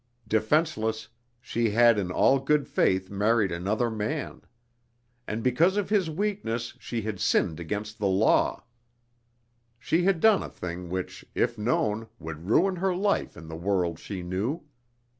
[0.27, 4.41] Defenseless, she had in all good faith married another man.
[5.27, 8.63] And because of his weakness she had sinned against the law.
[9.77, 13.99] She had done a thing which, if known, would ruin her life in the world
[13.99, 14.63] she knew.